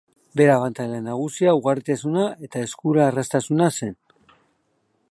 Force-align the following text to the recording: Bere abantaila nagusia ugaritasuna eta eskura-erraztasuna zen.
Bere 0.39 0.53
abantaila 0.53 1.01
nagusia 1.07 1.53
ugaritasuna 1.59 2.25
eta 2.49 2.65
eskura-erraztasuna 2.69 3.71
zen. 3.83 3.97